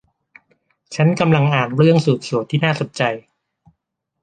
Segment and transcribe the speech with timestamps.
[0.95, 3.03] ฉันกำลังอ่านเรื่องสืบสวนที่น่าสนใจ